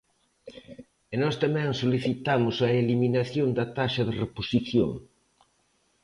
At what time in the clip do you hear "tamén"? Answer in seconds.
1.43-1.69